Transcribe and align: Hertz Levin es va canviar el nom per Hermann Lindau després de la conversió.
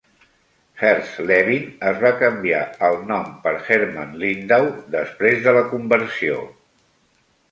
Hertz 0.77 1.09
Levin 1.31 1.67
es 1.89 1.99
va 2.05 2.11
canviar 2.21 2.61
el 2.87 2.97
nom 3.11 3.29
per 3.45 3.53
Hermann 3.75 4.17
Lindau 4.23 4.65
després 4.97 5.45
de 5.47 5.53
la 5.59 5.63
conversió. 5.75 6.41